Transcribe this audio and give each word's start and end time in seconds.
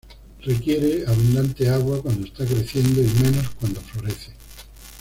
Requiere 0.41 1.05
abundante 1.05 1.69
agua 1.69 2.01
cuando 2.01 2.25
está 2.25 2.43
creciendo 2.43 3.01
y 3.03 3.21
menos 3.23 3.51
cuando 3.59 3.79
florece. 3.81 4.31